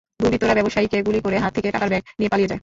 [0.19, 2.59] দুর্বৃত্তরা ব্যবসায়ীকে গুলি করে হাত থেকে টাকার ব্যাগ নিয়ে পালিয়ে যায়।